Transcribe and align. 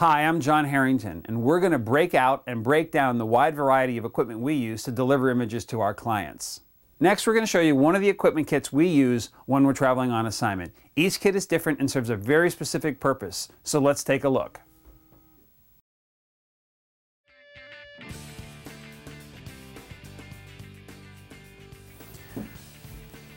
Hi, 0.00 0.26
I'm 0.26 0.40
John 0.40 0.66
Harrington, 0.66 1.24
and 1.24 1.40
we're 1.40 1.58
going 1.58 1.72
to 1.72 1.78
break 1.78 2.14
out 2.14 2.42
and 2.46 2.62
break 2.62 2.92
down 2.92 3.16
the 3.16 3.24
wide 3.24 3.56
variety 3.56 3.96
of 3.96 4.04
equipment 4.04 4.40
we 4.40 4.52
use 4.52 4.82
to 4.82 4.90
deliver 4.90 5.30
images 5.30 5.64
to 5.64 5.80
our 5.80 5.94
clients. 5.94 6.60
Next, 7.00 7.26
we're 7.26 7.32
going 7.32 7.46
to 7.46 7.50
show 7.50 7.60
you 7.60 7.74
one 7.74 7.94
of 7.94 8.02
the 8.02 8.10
equipment 8.10 8.46
kits 8.46 8.70
we 8.70 8.88
use 8.88 9.30
when 9.46 9.64
we're 9.64 9.72
traveling 9.72 10.10
on 10.10 10.26
assignment. 10.26 10.74
Each 10.96 11.18
kit 11.18 11.34
is 11.34 11.46
different 11.46 11.80
and 11.80 11.90
serves 11.90 12.10
a 12.10 12.16
very 12.16 12.50
specific 12.50 13.00
purpose, 13.00 13.48
so 13.64 13.78
let's 13.78 14.04
take 14.04 14.22
a 14.22 14.28
look. 14.28 14.60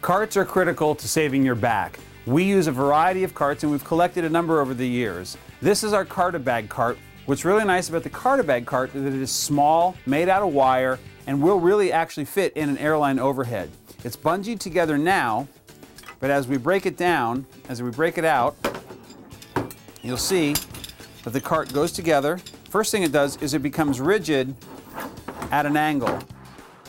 Carts 0.02 0.36
are 0.36 0.44
critical 0.44 0.94
to 0.94 1.08
saving 1.08 1.46
your 1.46 1.56
back. 1.56 2.00
We 2.26 2.44
use 2.44 2.68
a 2.68 2.72
variety 2.72 3.24
of 3.24 3.34
carts 3.34 3.64
and 3.64 3.72
we've 3.72 3.84
collected 3.84 4.26
a 4.26 4.30
number 4.30 4.62
over 4.62 4.74
the 4.74 4.88
years. 4.88 5.38
This 5.62 5.84
is 5.84 5.94
our 5.94 6.06
Kart-A-Bag 6.06 6.70
cart. 6.70 6.98
What's 7.26 7.46
really 7.46 7.64
nice 7.64 7.90
about 7.90 8.04
the 8.04 8.10
Kart-A-Bag 8.10 8.66
cart 8.66 8.94
is 8.94 9.04
that 9.04 9.14
it 9.14 9.22
is 9.22 9.32
small, 9.32 9.96
made 10.06 10.30
out 10.30 10.42
of 10.42 10.54
wire, 10.54 11.00
and 11.28 11.42
will 11.42 11.60
really 11.60 11.92
actually 11.92 12.26
fit 12.26 12.54
in 12.54 12.70
an 12.70 12.78
airline 12.78 13.20
overhead. 13.20 13.70
It's 14.04 14.18
bungeed 14.18 14.60
together 14.60 14.98
now, 14.98 15.48
but 16.20 16.30
as 16.30 16.48
we 16.48 16.58
break 16.58 16.86
it 16.86 16.98
down, 16.98 17.46
as 17.68 17.82
we 17.82 17.92
break 17.92 18.18
it 18.18 18.26
out, 18.26 18.56
you'll 20.02 20.18
see 20.18 20.56
that 21.24 21.32
the 21.32 21.42
cart 21.42 21.72
goes 21.74 21.92
together. 21.92 22.40
First 22.70 22.92
thing 22.92 23.04
it 23.04 23.12
does 23.12 23.38
is 23.38 23.54
it 23.54 23.64
becomes 23.64 24.00
rigid 24.00 24.56
at 25.52 25.66
an 25.66 25.78
angle. 25.78 26.20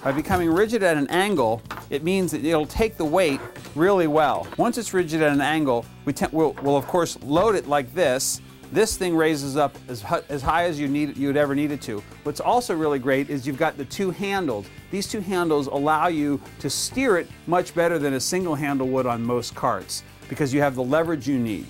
By 0.03 0.13
becoming 0.13 0.51
rigid 0.51 0.83
at 0.83 0.97
an 0.97 1.07
angle, 1.09 1.63
it 1.91 2.03
means 2.03 2.33
that 2.33 2.45
it'll 2.45 2.67
take 2.67 2.97
the 2.97 3.05
weight 3.05 3.41
really 3.75 4.07
well. 4.07 4.47
Once 4.57 4.79
it's 4.79 4.93
rigid 4.93 5.23
at 5.23 5.33
an 5.33 5.41
angle, 5.41 5.85
we 6.05 6.15
will 6.33 6.57
we'll 6.63 6.77
of 6.77 6.87
course 6.87 7.19
load 7.23 7.55
it 7.55 7.69
like 7.69 7.93
this. 7.95 8.41
This 8.73 8.97
thing 8.97 9.17
raises 9.17 9.57
up 9.57 9.77
as, 9.89 10.05
as 10.29 10.43
high 10.43 10.65
as 10.65 10.79
you 10.79 10.87
need 10.87 11.17
you 11.17 11.27
would 11.27 11.37
ever 11.37 11.55
need 11.55 11.73
it 11.73 11.83
to. 11.83 12.03
What's 12.23 12.41
also 12.41 12.75
really 12.75 13.01
great 13.01 13.29
is 13.29 13.47
you've 13.47 13.59
got 13.59 13.77
the 13.77 13.85
two 13.85 14.11
handles. 14.11 14.67
These 14.91 15.09
two 15.09 15.21
handles 15.21 15.67
allow 15.67 16.07
you 16.07 16.41
to 16.61 16.71
steer 16.71 17.19
it 17.19 17.29
much 17.47 17.75
better 17.75 17.99
than 17.99 18.15
a 18.15 18.21
single 18.21 18.55
handle 18.55 18.89
would 18.89 19.07
on 19.07 19.23
most 19.23 19.55
carts 19.55 20.05
because 20.29 20.55
you 20.55 20.61
have 20.61 20.77
the 20.77 20.85
leverage 20.85 21.29
you 21.29 21.39
need. 21.39 21.67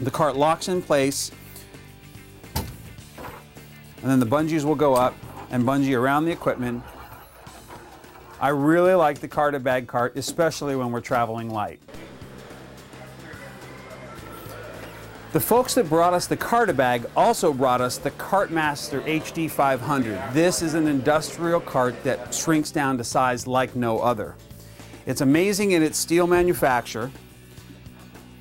The 0.00 0.10
cart 0.10 0.36
locks 0.36 0.68
in 0.68 0.80
place 0.80 1.32
and 2.54 4.10
then 4.10 4.20
the 4.20 4.26
bungees 4.26 4.64
will 4.64 4.74
go 4.74 4.94
up 4.94 5.14
and 5.50 5.64
bungee 5.64 5.98
around 5.98 6.26
the 6.26 6.30
equipment 6.30 6.82
I 8.44 8.48
really 8.48 8.92
like 8.92 9.20
the 9.20 9.28
Kart-A-Bag 9.28 9.88
cart, 9.88 10.16
especially 10.16 10.76
when 10.76 10.92
we're 10.92 11.00
traveling 11.00 11.48
light. 11.48 11.80
The 15.32 15.40
folks 15.40 15.72
that 15.76 15.88
brought 15.88 16.12
us 16.12 16.26
the 16.26 16.36
Kart-A-Bag 16.36 17.06
also 17.16 17.54
brought 17.54 17.80
us 17.80 17.96
the 17.96 18.10
Cartmaster 18.10 19.02
HD 19.06 19.50
500. 19.50 20.34
This 20.34 20.60
is 20.60 20.74
an 20.74 20.86
industrial 20.86 21.58
cart 21.58 21.94
that 22.04 22.34
shrinks 22.34 22.70
down 22.70 22.98
to 22.98 23.04
size 23.04 23.46
like 23.46 23.74
no 23.74 24.00
other. 24.00 24.34
It's 25.06 25.22
amazing 25.22 25.70
in 25.70 25.82
its 25.82 25.96
steel 25.96 26.26
manufacture. 26.26 27.10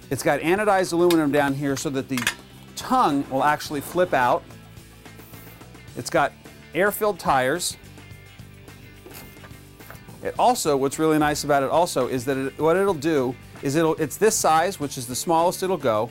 It's 0.09 0.21
got 0.21 0.41
anodized 0.41 0.91
aluminum 0.91 1.31
down 1.31 1.53
here 1.53 1.77
so 1.77 1.89
that 1.91 2.09
the 2.09 2.19
tongue 2.75 3.23
will 3.29 3.45
actually 3.45 3.79
flip 3.79 4.13
out. 4.13 4.43
It's 5.95 6.09
got 6.09 6.33
air-filled 6.75 7.19
tires. 7.19 7.77
It 10.23 10.33
also, 10.39 10.77
what's 10.77 10.99
really 10.99 11.19
nice 11.19 11.43
about 11.43 11.63
it 11.63 11.69
also 11.69 12.07
is 12.07 12.23
that 12.25 12.37
it, 12.37 12.57
what 12.57 12.77
it'll 12.77 12.93
do 12.93 13.35
is 13.61 13.75
it'll, 13.75 13.95
it's 13.95 14.15
this 14.15 14.35
size, 14.35 14.79
which 14.79 14.97
is 14.97 15.05
the 15.05 15.15
smallest 15.15 15.61
it'll 15.63 15.77
go. 15.77 16.09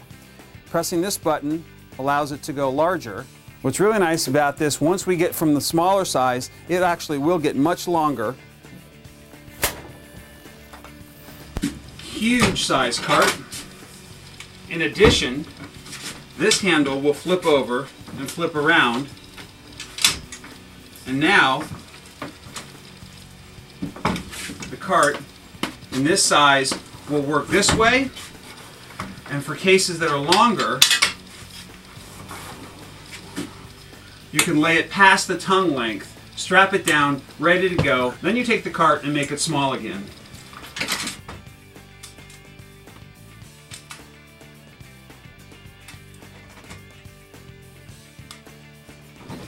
Pressing 0.67 1.01
this 1.01 1.17
button 1.17 1.65
allows 1.99 2.31
it 2.31 2.43
to 2.43 2.53
go 2.53 2.71
larger. 2.71 3.25
What's 3.63 3.81
really 3.81 3.99
nice 3.99 4.27
about 4.27 4.59
this, 4.59 4.81
once 4.81 5.07
we 5.07 5.17
get 5.17 5.35
from 5.35 5.55
the 5.55 5.61
smaller 5.61 6.05
size, 6.05 6.51
it 6.69 6.83
actually 6.83 7.19
will 7.19 7.39
get 7.39 7.57
much 7.57 7.89
longer. 7.89 8.35
Huge 11.99 12.65
size 12.65 12.99
cart. 12.99 13.35
In 14.69 14.83
addition, 14.83 15.47
this 16.37 16.61
handle 16.61 17.01
will 17.01 17.15
flip 17.15 17.47
over 17.47 17.89
and 18.19 18.31
flip 18.31 18.55
around. 18.55 19.09
And 21.07 21.19
now 21.19 21.63
cart 24.83 25.17
in 25.93 26.05
this 26.05 26.23
size 26.23 26.75
will 27.09 27.23
work 27.23 27.49
this 27.49 27.73
way. 27.75 28.11
And 29.31 29.43
for 29.43 29.55
cases 29.55 29.99
that 30.01 30.11
are 30.11 30.19
longer, 30.19 30.81
you 34.33 34.41
can 34.41 34.61
lay 34.61 34.77
it 34.77 34.91
past 34.91 35.29
the 35.29 35.39
tongue 35.39 35.75
length, 35.75 36.19
strap 36.37 36.75
it 36.75 36.85
down, 36.85 37.23
ready 37.39 37.69
to 37.69 37.77
go. 37.77 38.15
Then 38.21 38.37
you 38.37 38.45
take 38.45 38.65
the 38.65 38.71
cart 38.71 39.05
and 39.05 39.15
make 39.15 39.31
it 39.31 39.41
small 39.41 39.73
again. 39.73 40.05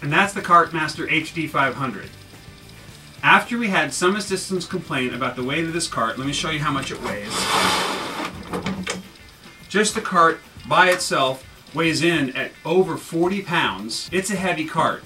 And 0.00 0.12
that's 0.12 0.34
the 0.34 0.42
Cartmaster 0.42 1.08
HD 1.08 1.48
500. 1.48 2.10
After 3.24 3.56
we 3.56 3.68
had 3.68 3.94
some 3.94 4.16
assistants 4.16 4.66
complain 4.66 5.14
about 5.14 5.34
the 5.34 5.42
weight 5.42 5.64
of 5.64 5.72
this 5.72 5.88
cart, 5.88 6.18
let 6.18 6.26
me 6.26 6.32
show 6.34 6.50
you 6.50 6.58
how 6.58 6.70
much 6.70 6.90
it 6.90 7.00
weighs. 7.00 7.32
Just 9.66 9.94
the 9.94 10.02
cart 10.02 10.40
by 10.68 10.90
itself 10.90 11.42
weighs 11.74 12.02
in 12.02 12.36
at 12.36 12.52
over 12.66 12.98
40 12.98 13.40
pounds. 13.40 14.10
It's 14.12 14.30
a 14.30 14.36
heavy 14.36 14.66
cart. 14.66 15.04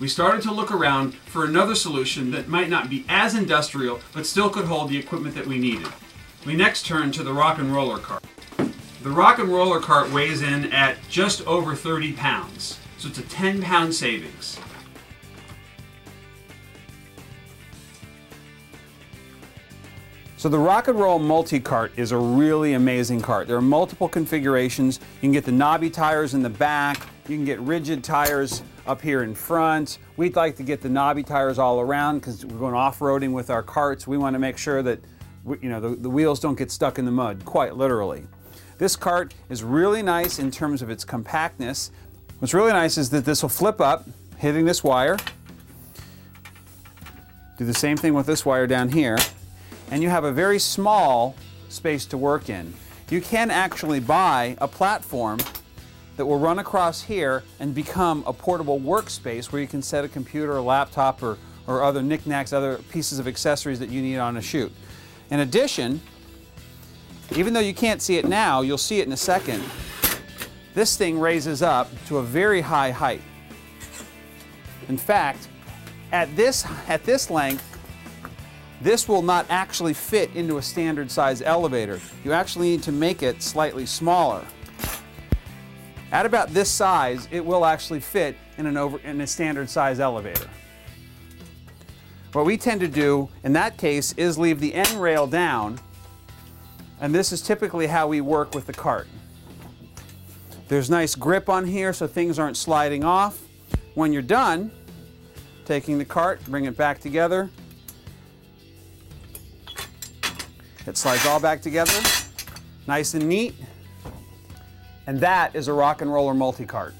We 0.00 0.08
started 0.08 0.40
to 0.44 0.54
look 0.54 0.72
around 0.72 1.12
for 1.16 1.44
another 1.44 1.74
solution 1.74 2.30
that 2.30 2.48
might 2.48 2.70
not 2.70 2.88
be 2.88 3.04
as 3.10 3.34
industrial, 3.34 4.00
but 4.14 4.24
still 4.24 4.48
could 4.48 4.64
hold 4.64 4.88
the 4.88 4.96
equipment 4.96 5.34
that 5.34 5.46
we 5.46 5.58
needed. 5.58 5.88
We 6.46 6.56
next 6.56 6.86
turned 6.86 7.12
to 7.12 7.22
the 7.22 7.34
rock 7.34 7.58
and 7.58 7.74
roller 7.74 7.98
cart. 7.98 8.24
The 9.02 9.10
rock 9.10 9.38
and 9.38 9.50
roller 9.50 9.80
cart 9.80 10.10
weighs 10.10 10.40
in 10.40 10.72
at 10.72 10.96
just 11.10 11.46
over 11.46 11.74
30 11.74 12.14
pounds, 12.14 12.78
so 12.96 13.08
it's 13.08 13.18
a 13.18 13.22
10 13.22 13.60
pound 13.60 13.94
savings. 13.94 14.58
So 20.40 20.48
the 20.48 20.58
Rock 20.58 20.88
and 20.88 20.98
Roll 20.98 21.18
Multi-Cart 21.18 21.92
is 21.96 22.12
a 22.12 22.16
really 22.16 22.72
amazing 22.72 23.20
cart. 23.20 23.46
There 23.46 23.58
are 23.58 23.60
multiple 23.60 24.08
configurations. 24.08 24.98
You 25.16 25.20
can 25.20 25.32
get 25.32 25.44
the 25.44 25.52
knobby 25.52 25.90
tires 25.90 26.32
in 26.32 26.42
the 26.42 26.48
back. 26.48 27.06
You 27.28 27.36
can 27.36 27.44
get 27.44 27.60
rigid 27.60 28.02
tires 28.02 28.62
up 28.86 29.02
here 29.02 29.22
in 29.22 29.34
front. 29.34 29.98
We'd 30.16 30.36
like 30.36 30.56
to 30.56 30.62
get 30.62 30.80
the 30.80 30.88
knobby 30.88 31.24
tires 31.24 31.58
all 31.58 31.78
around 31.78 32.20
because 32.20 32.46
we're 32.46 32.58
going 32.58 32.72
off-roading 32.72 33.34
with 33.34 33.50
our 33.50 33.62
carts. 33.62 34.06
We 34.06 34.16
want 34.16 34.32
to 34.32 34.38
make 34.38 34.56
sure 34.56 34.82
that 34.82 35.00
you 35.60 35.68
know 35.68 35.78
the, 35.78 35.88
the 35.90 36.08
wheels 36.08 36.40
don't 36.40 36.56
get 36.56 36.70
stuck 36.70 36.98
in 36.98 37.04
the 37.04 37.10
mud, 37.10 37.44
quite 37.44 37.76
literally. 37.76 38.26
This 38.78 38.96
cart 38.96 39.34
is 39.50 39.62
really 39.62 40.00
nice 40.02 40.38
in 40.38 40.50
terms 40.50 40.80
of 40.80 40.88
its 40.88 41.04
compactness. 41.04 41.90
What's 42.38 42.54
really 42.54 42.72
nice 42.72 42.96
is 42.96 43.10
that 43.10 43.26
this 43.26 43.42
will 43.42 43.50
flip 43.50 43.78
up, 43.78 44.08
hitting 44.38 44.64
this 44.64 44.82
wire. 44.82 45.18
Do 47.58 47.66
the 47.66 47.74
same 47.74 47.98
thing 47.98 48.14
with 48.14 48.24
this 48.24 48.46
wire 48.46 48.66
down 48.66 48.88
here 48.88 49.18
and 49.90 50.02
you 50.02 50.08
have 50.08 50.24
a 50.24 50.32
very 50.32 50.58
small 50.58 51.34
space 51.68 52.06
to 52.06 52.16
work 52.16 52.48
in. 52.48 52.72
You 53.10 53.20
can 53.20 53.50
actually 53.50 54.00
buy 54.00 54.56
a 54.60 54.68
platform 54.68 55.38
that 56.16 56.26
will 56.26 56.38
run 56.38 56.58
across 56.58 57.02
here 57.02 57.42
and 57.58 57.74
become 57.74 58.22
a 58.26 58.32
portable 58.32 58.78
workspace 58.78 59.50
where 59.50 59.60
you 59.60 59.66
can 59.66 59.82
set 59.82 60.04
a 60.04 60.08
computer, 60.08 60.56
a 60.56 60.62
laptop, 60.62 61.22
or, 61.22 61.38
or 61.66 61.82
other 61.82 62.02
knickknacks, 62.02 62.52
other 62.52 62.76
pieces 62.90 63.18
of 63.18 63.26
accessories 63.26 63.78
that 63.78 63.88
you 63.88 64.02
need 64.02 64.18
on 64.18 64.36
a 64.36 64.42
shoot. 64.42 64.70
In 65.30 65.40
addition, 65.40 66.00
even 67.36 67.52
though 67.52 67.60
you 67.60 67.74
can't 67.74 68.02
see 68.02 68.16
it 68.16 68.26
now, 68.26 68.60
you'll 68.60 68.78
see 68.78 69.00
it 69.00 69.06
in 69.06 69.12
a 69.12 69.16
second, 69.16 69.62
this 70.74 70.96
thing 70.96 71.18
raises 71.18 71.62
up 71.62 71.88
to 72.06 72.18
a 72.18 72.22
very 72.22 72.60
high 72.60 72.90
height. 72.90 73.22
In 74.88 74.98
fact, 74.98 75.48
at 76.12 76.34
this, 76.36 76.66
at 76.88 77.04
this 77.04 77.30
length, 77.30 77.69
this 78.80 79.08
will 79.08 79.22
not 79.22 79.46
actually 79.50 79.92
fit 79.92 80.34
into 80.34 80.58
a 80.58 80.62
standard 80.62 81.10
size 81.10 81.42
elevator. 81.42 82.00
You 82.24 82.32
actually 82.32 82.70
need 82.70 82.82
to 82.84 82.92
make 82.92 83.22
it 83.22 83.42
slightly 83.42 83.84
smaller. 83.84 84.44
At 86.12 86.26
about 86.26 86.48
this 86.48 86.70
size, 86.70 87.28
it 87.30 87.44
will 87.44 87.64
actually 87.64 88.00
fit 88.00 88.36
in, 88.58 88.66
an 88.66 88.76
over, 88.76 88.98
in 88.98 89.20
a 89.20 89.26
standard 89.26 89.68
size 89.68 90.00
elevator. 90.00 90.48
What 92.32 92.46
we 92.46 92.56
tend 92.56 92.80
to 92.80 92.88
do 92.88 93.28
in 93.44 93.52
that 93.52 93.76
case 93.76 94.12
is 94.16 94.38
leave 94.38 94.60
the 94.60 94.74
end 94.74 94.90
rail 95.00 95.26
down, 95.26 95.78
and 97.00 97.14
this 97.14 97.32
is 97.32 97.42
typically 97.42 97.86
how 97.86 98.08
we 98.08 98.20
work 98.20 98.54
with 98.54 98.66
the 98.66 98.72
cart. 98.72 99.08
There's 100.68 100.88
nice 100.88 101.14
grip 101.14 101.48
on 101.48 101.66
here 101.66 101.92
so 101.92 102.06
things 102.06 102.38
aren't 102.38 102.56
sliding 102.56 103.04
off. 103.04 103.40
When 103.94 104.12
you're 104.12 104.22
done, 104.22 104.70
taking 105.64 105.98
the 105.98 106.04
cart, 106.04 106.40
bring 106.46 106.64
it 106.64 106.76
back 106.76 107.00
together, 107.00 107.50
It 110.86 110.96
slides 110.96 111.26
all 111.26 111.40
back 111.40 111.60
together, 111.60 111.92
nice 112.86 113.14
and 113.14 113.28
neat. 113.28 113.54
And 115.06 115.20
that 115.20 115.54
is 115.54 115.68
a 115.68 115.72
rock 115.72 116.02
and 116.02 116.12
roller 116.12 116.34
multi-cart. 116.34 116.94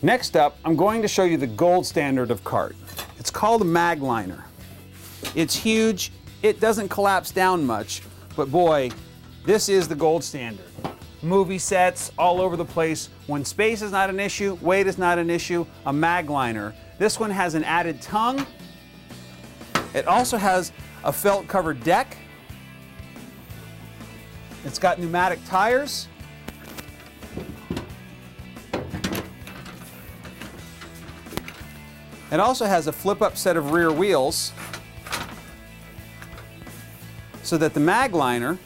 Next 0.00 0.36
up, 0.36 0.58
I'm 0.64 0.74
going 0.74 1.02
to 1.02 1.08
show 1.08 1.24
you 1.24 1.36
the 1.36 1.46
gold 1.46 1.86
standard 1.86 2.30
of 2.30 2.42
cart. 2.42 2.74
It's 3.18 3.30
called 3.30 3.62
a 3.62 3.64
Magliner. 3.64 4.42
It's 5.34 5.54
huge, 5.54 6.12
it 6.42 6.58
doesn't 6.58 6.88
collapse 6.88 7.30
down 7.30 7.64
much, 7.64 8.02
but 8.34 8.50
boy, 8.50 8.90
this 9.46 9.68
is 9.68 9.86
the 9.86 9.94
gold 9.94 10.24
standard. 10.24 10.66
Movie 11.22 11.58
sets 11.58 12.10
all 12.18 12.40
over 12.40 12.56
the 12.56 12.64
place. 12.64 13.10
When 13.28 13.44
space 13.44 13.80
is 13.80 13.92
not 13.92 14.10
an 14.10 14.18
issue, 14.18 14.54
weight 14.60 14.88
is 14.88 14.98
not 14.98 15.18
an 15.18 15.30
issue, 15.30 15.64
a 15.86 15.92
Magliner. 15.92 16.74
This 16.98 17.20
one 17.20 17.30
has 17.30 17.54
an 17.54 17.62
added 17.62 18.02
tongue. 18.02 18.44
It 19.94 20.08
also 20.08 20.36
has 20.36 20.72
a 21.04 21.12
felt 21.12 21.48
covered 21.48 21.82
deck. 21.82 22.16
It's 24.64 24.78
got 24.78 24.98
pneumatic 24.98 25.44
tires. 25.46 26.08
It 32.30 32.40
also 32.40 32.64
has 32.64 32.86
a 32.86 32.92
flip 32.92 33.20
up 33.20 33.36
set 33.36 33.56
of 33.56 33.72
rear 33.72 33.92
wheels 33.92 34.52
so 37.42 37.58
that 37.58 37.74
the 37.74 37.80
Magliner, 37.80 38.56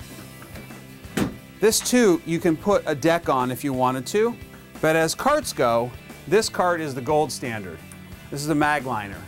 this 1.59 1.81
too, 1.81 2.23
you 2.27 2.39
can 2.39 2.57
put 2.57 2.85
a 2.87 2.95
deck 2.95 3.29
on 3.29 3.51
if 3.51 3.65
you 3.65 3.73
wanted 3.73 4.07
to, 4.09 4.37
but 4.81 4.95
as 4.95 5.15
carts 5.17 5.53
go, 5.53 5.91
this 6.29 6.49
cart 6.49 6.81
is 6.81 6.95
the 6.95 7.01
gold 7.01 7.33
standard. 7.33 7.79
This 8.31 8.43
is 8.43 8.51
a 8.51 8.55
Magliner. 8.55 9.21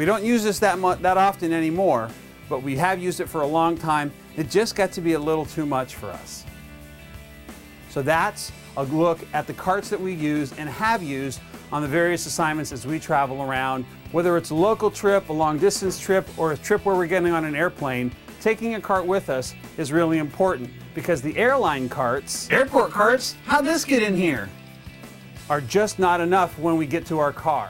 We 0.00 0.06
don't 0.06 0.24
use 0.24 0.42
this 0.42 0.58
that, 0.60 0.80
that 1.02 1.18
often 1.18 1.52
anymore, 1.52 2.08
but 2.48 2.62
we 2.62 2.74
have 2.76 2.98
used 2.98 3.20
it 3.20 3.28
for 3.28 3.42
a 3.42 3.46
long 3.46 3.76
time. 3.76 4.10
It 4.34 4.48
just 4.48 4.74
got 4.74 4.92
to 4.92 5.02
be 5.02 5.12
a 5.12 5.18
little 5.18 5.44
too 5.44 5.66
much 5.66 5.94
for 5.94 6.06
us. 6.06 6.46
So 7.90 8.00
that's 8.00 8.50
a 8.78 8.84
look 8.84 9.18
at 9.34 9.46
the 9.46 9.52
carts 9.52 9.90
that 9.90 10.00
we 10.00 10.14
use 10.14 10.54
and 10.56 10.70
have 10.70 11.02
used 11.02 11.40
on 11.70 11.82
the 11.82 11.88
various 11.88 12.24
assignments 12.24 12.72
as 12.72 12.86
we 12.86 12.98
travel 12.98 13.42
around. 13.42 13.84
Whether 14.10 14.38
it's 14.38 14.48
a 14.48 14.54
local 14.54 14.90
trip, 14.90 15.28
a 15.28 15.34
long 15.34 15.58
distance 15.58 16.00
trip, 16.00 16.26
or 16.38 16.52
a 16.52 16.56
trip 16.56 16.86
where 16.86 16.96
we're 16.96 17.06
getting 17.06 17.34
on 17.34 17.44
an 17.44 17.54
airplane, 17.54 18.10
taking 18.40 18.76
a 18.76 18.80
cart 18.80 19.04
with 19.04 19.28
us 19.28 19.54
is 19.76 19.92
really 19.92 20.16
important 20.16 20.70
because 20.94 21.20
the 21.20 21.36
airline 21.36 21.90
carts, 21.90 22.50
airport 22.50 22.90
carts, 22.90 23.36
how'd 23.44 23.66
this 23.66 23.84
get 23.84 24.02
in 24.02 24.16
here? 24.16 24.48
Are 25.50 25.60
just 25.60 25.98
not 25.98 26.22
enough 26.22 26.58
when 26.58 26.78
we 26.78 26.86
get 26.86 27.04
to 27.08 27.18
our 27.18 27.34
car. 27.34 27.68